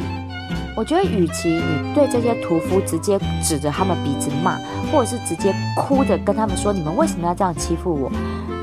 [0.77, 4.57] 我觉得，与其你对这些屠夫直接指着他们鼻子骂，
[4.89, 8.09] 或者是直接哭着跟他们说：“你们为什么要这样欺负我？”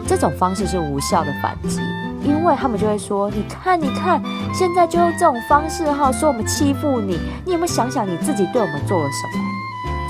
[0.08, 1.78] 这种方式是无效的反击，
[2.24, 4.18] 因为他们就会说：“你看，你看，
[4.54, 7.20] 现在就用这种方式哈，说我们欺负你。
[7.44, 9.44] 你有没有想想你自己对我们做了什么？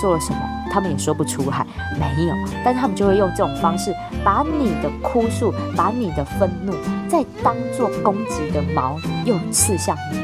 [0.00, 0.38] 做了什么？”
[0.70, 1.66] 他们也说不出来，
[1.98, 3.90] 没有，但是他们就会用这种方式，
[4.24, 6.72] 把你的哭诉，把你的愤怒，
[7.08, 10.18] 再当做攻击的矛，又刺向你。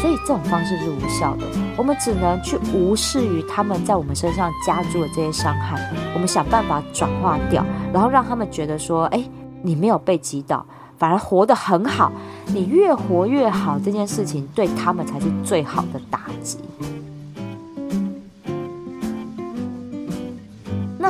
[0.00, 1.46] 所以这种方式是无效的。
[1.76, 5.78] 我们只能去无视于他们在我们身上加注的这些伤害，
[6.14, 9.22] 我们想办法转化掉，然后让他们觉得说：哎，
[9.62, 10.66] 你没有被击倒，
[10.98, 12.10] 反而活得很好，
[12.46, 13.78] 你越活越好。
[13.78, 16.58] 这件事情对他们才是最好的打击。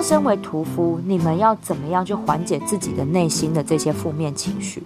[0.02, 4.82] 身为屠夫，你们要怎么样去缓解自己的内心的这些负面情绪？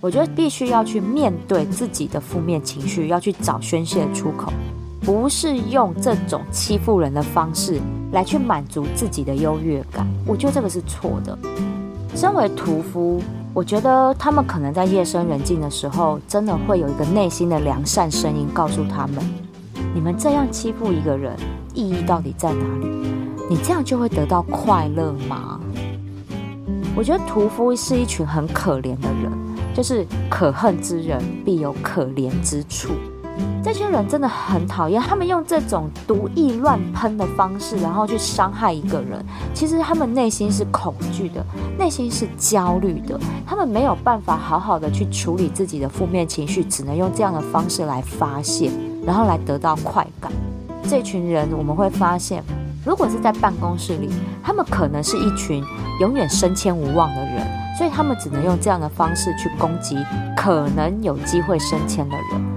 [0.00, 4.52] 我觉得必须要去面对自己的负面情绪，要去找宣泄出口，
[5.00, 7.80] 不是用这种欺负人的方式
[8.12, 10.06] 来去满足自己的优越感。
[10.26, 11.38] 我觉得这个是错的。
[12.14, 13.22] 身为屠夫，
[13.54, 19.16] 我觉得他们可能在夜深人静的时候，真的会有一个内心的良善声音告诉他们：
[19.94, 21.34] 你们这样欺负一个人，
[21.72, 23.13] 意义到底在哪里？
[23.48, 25.60] 你这样就会得到快乐吗？
[26.96, 29.30] 我觉得屠夫是一群很可怜的人，
[29.74, 32.90] 就是可恨之人必有可怜之处。
[33.62, 39.24] 这群人真的很讨厌，他们用这种毒意乱喷的方式，然后去伤害一个人。
[39.52, 41.44] 其实他们内心是恐惧的，
[41.78, 48.70] 内心是焦虑的，他们没有办法好好的去处理自己的负面情绪，只能用这样的方式来发泄，
[49.04, 50.30] 然后来得到快感。
[50.88, 52.44] 这群人我们会发现，
[52.84, 54.10] 如果是在办公室里，
[54.42, 55.64] 他们可能是一群
[56.00, 57.46] 永远升迁无望的人，
[57.78, 59.96] 所以他们只能用这样的方式去攻击
[60.36, 62.54] 可能有机会升迁的人。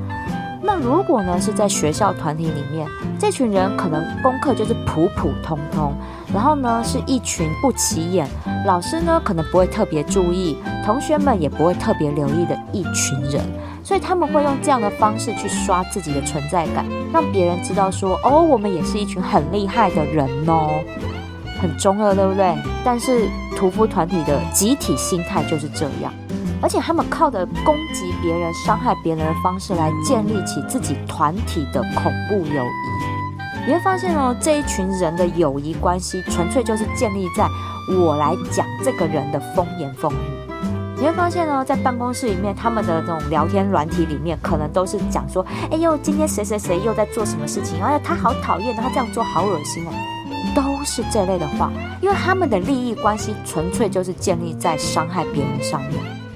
[0.62, 2.86] 那如果呢是在学校团体里面，
[3.18, 5.94] 这群人可能功课就是普普通通，
[6.34, 8.28] 然后呢是一群不起眼，
[8.66, 13.42] 老师呢可能不会特别注意，同学们也不会特别留意的一群人，
[13.88, 20.84] 所以他们会用这样的方式去刷自己的存在感，让别人知道说哦，我们也是一群很厉害的人哦，
[21.62, 22.54] 很中二，对不对？
[22.84, 26.14] 但是屠夫团体的集体心态就是这样。
[26.62, 33.66] 而且他们靠着攻击别人、伤害别人的方式来建立起自己团体的恐怖友谊。
[33.66, 37.48] 你会发现哦，这一群人的友谊关系纯粹就是建立在
[37.98, 40.47] 我来讲这个人的风言风语。
[41.00, 47.80] 你会发现呢，在办公室里面，他们的这种聊天软体里面，可能都是讲说：“哎呦，今天谁谁谁又在做什么事情？
[47.84, 49.92] 哎呀，他好讨厌，他这样做好恶心哦。”
[50.56, 55.94] 都是这类的话，因为他们的利益关系纯粹就是建立在伤害别人上面。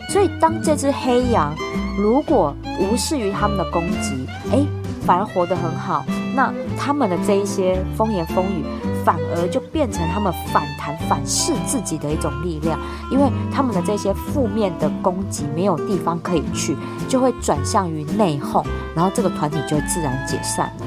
[0.10, 1.56] 所以，当这只黑羊
[1.98, 4.64] 如果无视于他们的攻击，哎，
[5.08, 8.64] 反而活得很好，那他们的这一些风言风语，
[9.04, 12.80] 反而就变成他们反弹、反噬自己的一种力量，
[13.12, 16.76] 因为他们的这些负面的攻击没有地方可以去，
[17.08, 18.64] 就会转向于内讧，
[18.96, 20.86] 然后这个团体就会自然解散了。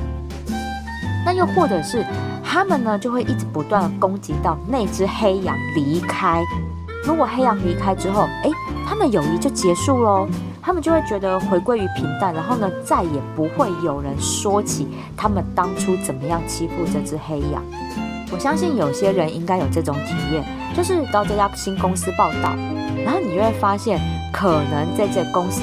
[1.26, 2.04] 那又或者是
[2.42, 6.42] 他们呢，就会一直不断攻击到那只黑羊离开。
[7.02, 8.50] 如果黑羊离开之后，哎，
[8.86, 10.28] 他们友谊就结束喽，
[10.64, 17.62] 他们就会觉得回归于平淡，然后呢，再也不会有人说起他们当初怎么样欺负这只黑羊。
[18.32, 20.42] 我相信有些人应该有这种体验，
[20.74, 22.56] 就是到这家新公司报道，
[23.04, 24.00] 然后你就会发现，
[24.32, 25.60] 可能在这公司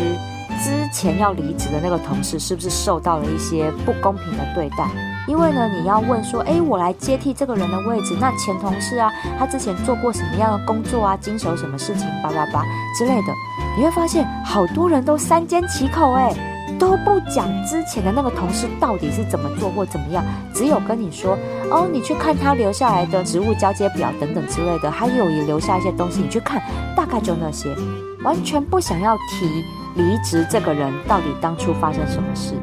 [0.64, 4.88] 之前要离职的那个同事，是不是受到了一些不公平的对待？
[5.28, 12.64] 因为呢，你要问说，哎，我来接替这个人的位置，那前同事啊，他之前做过什么样的工作啊，经手什么事情，叭叭叭
[12.98, 13.34] 之类的，
[13.78, 16.34] 你会发现好多人都三缄其口，哎，
[16.80, 21.38] 都不讲之前的那个同事到底是怎么做或怎么样，只有跟你说，
[21.70, 26.62] 哦，你去看他留下来的职务交接表等等之类的，还有也留下一些东西，你去看，
[26.96, 27.76] 大概就那些，
[28.24, 29.64] 完全不想要提
[29.96, 32.54] 离职这个人到底当初发生什么事，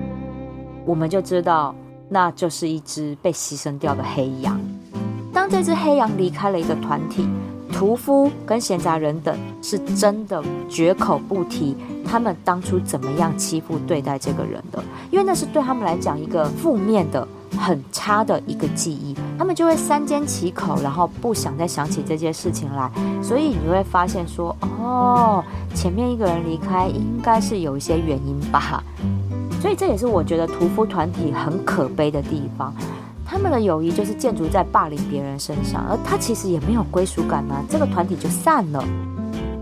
[0.85, 1.75] 我们就知道。
[2.11, 4.59] 那就是一只被牺牲掉的黑羊。
[5.31, 7.29] 当这只黑羊离开了一个团体，
[7.73, 17.27] 屠夫跟闲杂人等是真的绝口不提他们当初怎么样欺负对待这个人的，因为那是对他们来讲一个负面的、
[17.59, 22.91] 很差的一个记忆，他们就会三缄其口，然后不想再想起这件事情来。
[23.23, 28.83] 所以你会发现说，哦，前面一个人离开应该是有一些原因吧。
[29.61, 32.73] 所以这也是我觉得屠夫团体很可悲的地方，
[33.39, 38.85] 他们的友谊就是建筑在霸凌别人身上，而他其实也没有归属感呢，这个团体就散了，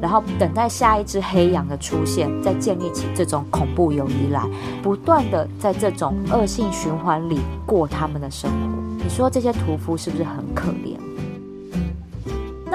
[0.01, 4.43] 然后等待下一只黑羊的出现，再建立起这种恐怖友谊来，
[4.83, 9.05] 不断的在这种恶性循环里过他们的生活。
[9.05, 10.97] 你说这些屠夫是不是很可怜？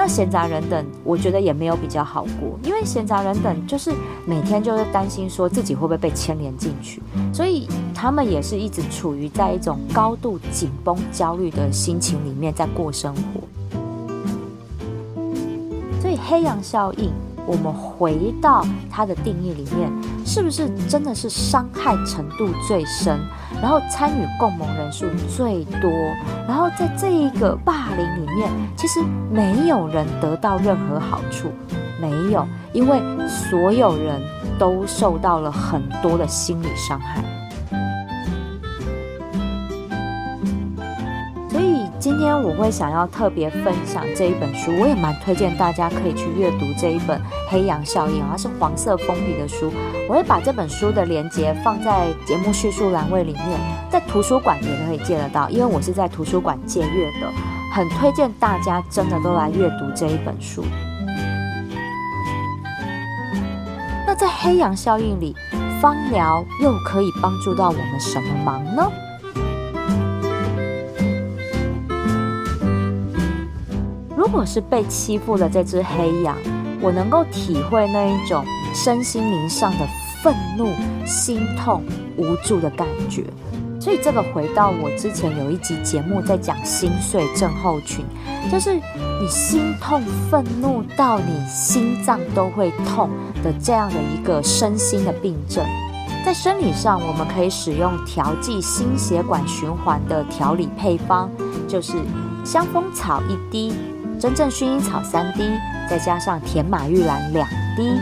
[0.04, 3.92] 那闲杂人等，我觉得也没有比较好过，因为闲杂人等就是
[4.26, 7.00] 每天就是担心说自己会不会被牵连进去，
[7.32, 13.40] 所以他们也是一直处于在一种高度紧绷、焦虑的心情里面在过生活。
[16.00, 17.12] 所以黑羊效应，
[17.46, 19.90] 我们回到它的定义里面，
[20.24, 23.18] 是不是真的是伤害程度最深？
[23.60, 25.90] 然后参与共谋人数最多，
[26.48, 29.00] 然后在这一个霸凌里面，其实
[29.30, 31.48] 没有人得到任何好处，
[32.00, 34.20] 没有，因为所有人
[34.58, 37.22] 都受到了很多的心理伤害。
[42.22, 47.18] 今天我会想要特别分享这一本书，我也蛮推荐大家可以去阅读这一本
[47.48, 49.72] 《黑羊效应》，它是黄色封皮的书。
[50.08, 53.58] 我会把这本书的链接放在节目叙述栏位里面，
[53.90, 57.26] 在图书馆也可以借得到，因为我是在图书馆借阅的，
[57.74, 60.64] 很推荐大家真的都来阅读这一本书。
[64.06, 65.34] 那在黑羊效应里，
[65.80, 68.88] 芳疗又可以帮助到我们什么忙呢？
[74.32, 76.34] 如果是被欺负的这只黑羊，
[76.80, 78.42] 我能够体会那一种。
[78.74, 79.86] 身心灵上的
[80.22, 80.70] 愤怒、
[81.04, 81.84] 心痛、
[82.16, 83.22] 无助的感觉。
[83.78, 88.02] 所以这个回到我之前有一集节目在讲心碎症候群，
[88.50, 93.10] 就是你心痛、愤怒到你心脏都会痛
[93.44, 95.62] 的这样的一个身心的病症。
[96.24, 101.28] 在生理上，我们可以使用调剂心血管循环的调理配方，
[101.68, 101.92] 就是
[102.42, 103.74] 香蜂草一滴，
[104.22, 105.50] 真正薰衣草三滴，
[105.90, 107.44] 再加上甜马玉兰两
[107.76, 107.98] 滴。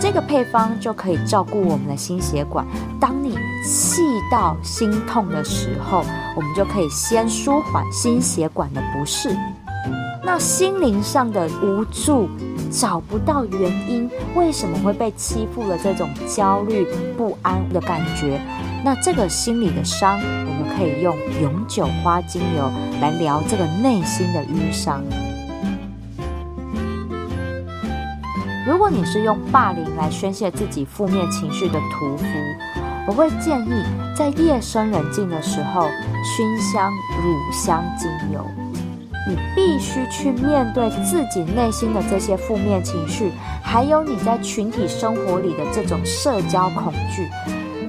[0.00, 2.66] 这个配方就可以照顾我们的心血管。
[2.98, 6.04] 当你气到心痛的时候，
[6.34, 9.36] 我们就可以先舒缓心血管的不适。
[10.24, 12.28] 那心灵上的无助，
[12.68, 16.84] 找不到原因，为什么会被欺负了这种焦虑
[17.16, 18.40] 不安的感觉，
[18.84, 22.68] 那这个心理的伤，我们可以用永久花精油
[23.00, 25.00] 来疗这个内心的淤伤。
[28.64, 32.24] 如果你是用霸凌来宣泄自己负面情绪的屠夫，
[33.08, 33.82] 我会建议
[34.16, 35.88] 在夜深人静的时候
[36.24, 36.88] 熏香
[37.22, 38.44] 乳香精油。
[39.28, 43.32] 你必须去面对自己内心的这些负面情绪，
[43.62, 47.28] 还有你在群体生活里的这种社交恐惧。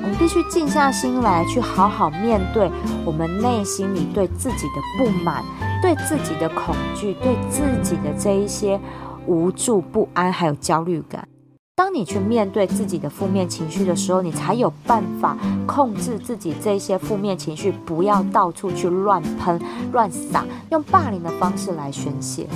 [0.01, 2.69] 我们必须静下心来，去好好面对
[3.05, 5.43] 我们内心里对自己的不满、
[5.81, 8.79] 对自己的恐惧、对自己的这一些。
[9.27, 11.27] 无助、不安，还有焦虑感。
[11.75, 19.59] 当你去面对自己的负面情绪的时候，你才有办法控制自己这些负面情绪，不要到处去乱喷、
[19.91, 22.47] 乱撒，用霸凌的方式来宣泄。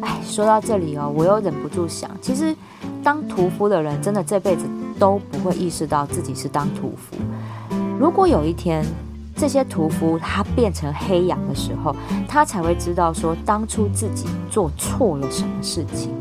[0.00, 2.54] 哎，说到这里哦，我又忍不住想，其实
[3.02, 4.64] 当屠夫的人，真的这辈子
[4.98, 7.16] 都不会意识到自己是当屠夫。
[7.98, 8.84] 如果有一天，
[9.42, 11.92] 这些屠夫他变成黑羊的时候，
[12.28, 16.12] 他才会知道说当初自己做错了什么事情。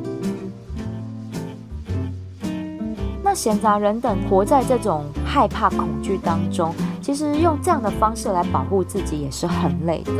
[3.23, 10.13] 那闲杂人等活在这种害怕恐惧当中，其实用这样的方式来保护自己也是很累的。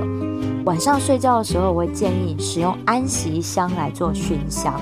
[0.64, 4.80] 晚上睡觉的时候，我会建议使用安息香来做熏香。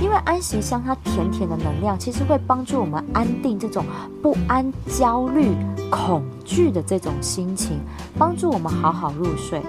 [0.00, 3.84] 因为安息香它甜甜的能量，其实会帮助我们安定这种
[4.22, 5.54] 不安、焦虑、
[5.90, 7.78] 恐惧的这种心情，
[8.18, 9.62] 帮助我们好好入睡。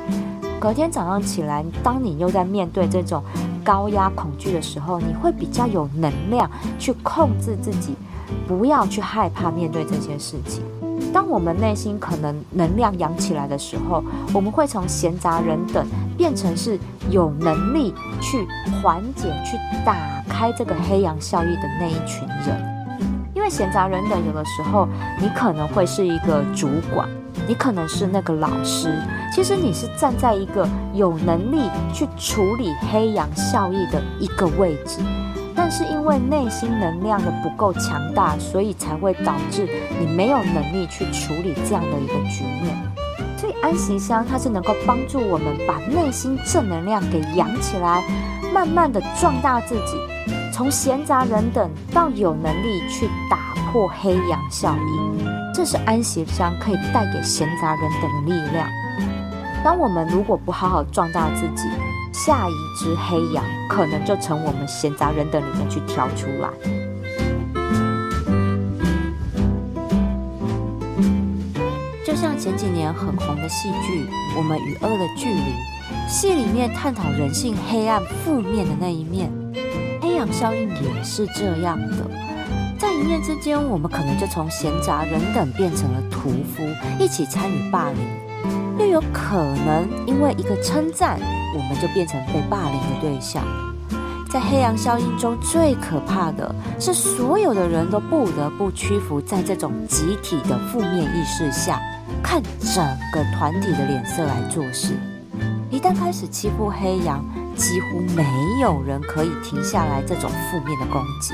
[0.59, 3.23] 隔天早上起来，当你又在面对这种
[3.63, 7.95] 高压恐惧的时候，你会比较有能量去控制自己，
[8.47, 10.63] 不要去害怕面对这些事情。
[11.18, 14.03] 当我们内心可能能量扬起来的时候，
[14.36, 15.84] 我们会从闲杂人等
[16.15, 16.78] 变成是
[17.09, 17.91] 有能力
[18.22, 18.47] 去
[18.84, 19.95] 缓解、去打。
[20.30, 23.01] 开这个黑羊效益的那一群人，
[23.34, 24.88] 因为闲杂人等，有的时候
[25.20, 27.09] 你可能会是一个主管，
[27.47, 28.93] 你可能是那个老师，
[29.34, 34.99] 其实你是站在一个有能力去处理黑羊效益的一个位置，
[35.58, 39.68] 但是因为内心能量的不够强大，所以才会导致
[39.99, 42.78] 你没有能力去处理这样的一个局面。
[43.36, 48.03] 所以安息香它是能够帮助我们把内心正能量给养起来。
[48.53, 49.97] 慢慢的壮大自己，
[50.53, 53.38] 从闲杂人等到有能力去打
[53.72, 58.68] 破黑羊效应，这是安息香可以带给闲杂人等的力量。
[59.64, 61.68] 当我们如果不好好壮大自己，
[62.26, 66.49] 下一只黑羊可能就从我们闲杂人等里面去挑出来。
[72.05, 74.05] 就像前几年很红的戏剧
[74.36, 75.39] 《我们与恶的距离》。
[76.09, 79.30] 戏里面探讨人性黑暗、负面的那一面，
[80.01, 81.97] 黑羊效应也是这样的。
[82.80, 86.63] 在一念之间，我们可能就从闲杂人等变成了屠夫，
[86.99, 87.97] 一起参与霸凌；
[88.90, 91.20] 有可能因为一个称赞，
[91.56, 93.44] 我们就变成被霸凌的对象。
[94.30, 101.80] 在黑羊效应中最可怕的是，所有的人都不得不屈服在这种集体的负面意识下，
[102.22, 104.96] 看整个团体的脸色来做事。
[105.70, 107.24] 一旦开始欺负黑羊，
[107.56, 108.26] 几乎没
[108.62, 111.34] 有人可以停下来这种负面的攻击。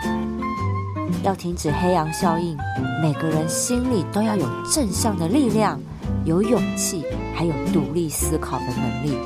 [1.24, 2.58] 要停止黑羊效应，
[3.02, 5.80] 每个人心里都要有正向的力量，
[6.26, 7.04] 有勇气，
[7.36, 9.18] 还有独立思考的能力，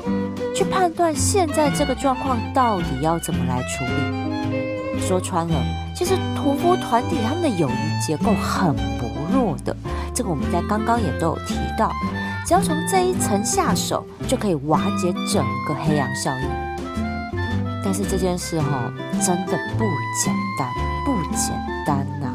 [0.54, 5.00] 去判断现在这个状况到底要怎么来处理。
[5.00, 5.54] 说穿了，
[5.94, 9.74] 其实屠夫团体他们的友谊结构很薄弱的，
[10.12, 11.92] 这个我们在刚刚也都有提到。
[12.44, 16.48] 只要从这一层下手，就可以瓦解整个黑羊效应。
[17.84, 18.92] 但是这件事哈，
[19.24, 19.84] 真的不
[20.24, 20.68] 简单，
[21.04, 21.54] 不简
[21.86, 22.34] 单呐！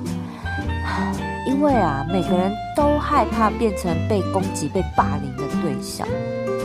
[1.64, 6.08] 为啊，每个人都害怕变成被攻击、被霸凌的对象。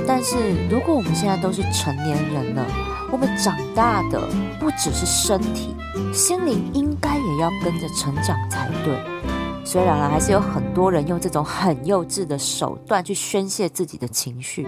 [0.07, 0.37] 但是
[0.69, 2.67] 如果我们现在都是成年人了，
[3.13, 4.21] 我们长大的
[4.59, 5.75] 不只是身体，
[6.13, 8.99] 心灵应该也要跟着成长才对。
[9.65, 14.67] 虽然还是有很多人用这种很幼稚的手段去宣泄自己的情绪，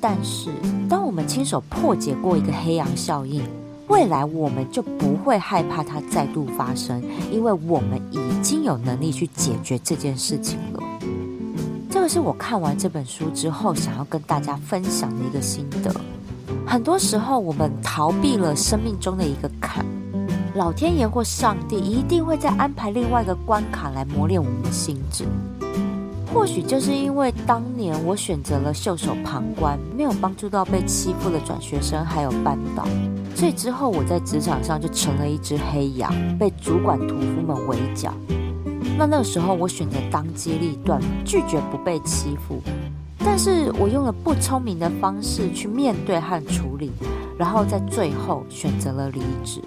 [0.00, 0.50] 但是
[0.88, 3.42] 当我们亲手破解过一个黑羊效应，
[3.90, 10.82] 未来我们就不会害怕它再度发生，因为我们已经有能力去解决这件事情了。
[11.90, 15.92] 这个是我看完这本书之后想要跟大家分享的一个心得。
[16.64, 19.84] 很多时候，我们逃避了生命中的一个坎，
[20.54, 25.24] 老天爷或上帝一定会再安排另外一个关卡来磨练我们的心智。
[26.32, 32.86] 或许就是因为当年我选择了袖手旁观，没有帮助到被欺负的转学生还有班导，
[33.34, 38.14] 所以之后我在职场上就成了一只黑羊，被主管屠夫们围剿。
[38.96, 42.62] 那那时候我选择当机立断，拒绝不被欺负，
[43.18, 46.92] 但是我用了不聪明的方式去面对和处理，
[47.36, 49.60] 然后在最后选择了离职。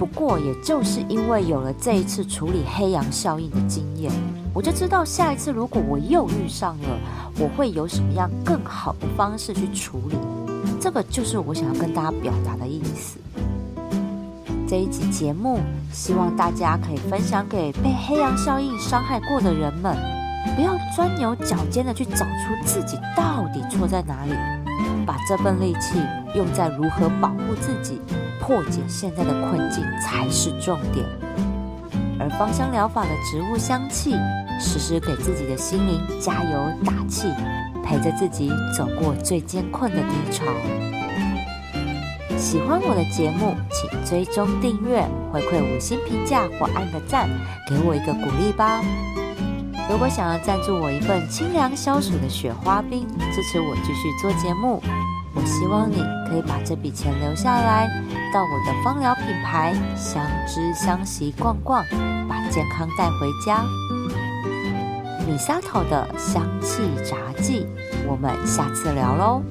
[0.00, 4.10] 不过，也就是因为有了这一次处理黑羊效应的经验，
[4.54, 6.88] 我就知道下一次如果我又遇上了，
[7.38, 10.16] 我会有什么样更好的方式去处理。
[10.80, 13.18] 这个就是我想要跟大家表达的意思。
[14.66, 15.60] 这一集节目，
[15.92, 19.94] 希望大家可以分享给被黑羊效应伤害过的人们，
[20.56, 24.32] 不要钻牛角尖的去找出自己到底错在哪里，
[25.04, 25.98] 把这份力气
[26.34, 28.00] 用在如何保护自己。
[28.40, 31.06] 破解现在的困境才是重点，
[32.18, 34.14] 而芳香疗法的植物香气，
[34.58, 37.28] 时时给自己的心灵加油打气，
[37.84, 40.44] 陪着自己走过最艰困的低潮。
[42.36, 47.28] 喜欢我的节目，请追踪订阅，回馈五星评价或按个赞，
[47.68, 48.80] 给我一个鼓励吧。
[49.90, 54.82] 如果想要赞助我一份清凉消暑的雪花冰，支持我继续做节目。
[55.40, 55.96] 我希望你
[56.28, 57.88] 可以把这笔钱留下来，
[58.32, 61.82] 到我的芳疗品牌相知相惜逛逛，
[62.28, 63.64] 把健康带回家。
[65.26, 67.66] 米沙头的香气杂技，
[68.06, 69.42] 我们下次聊喽。